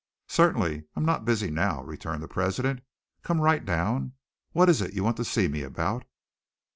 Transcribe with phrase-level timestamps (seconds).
[0.29, 0.85] "Certainly.
[0.95, 2.81] I'm not busy now," returned the president.
[3.21, 4.13] "Come right down.
[4.51, 6.05] What is it you want to see me about?"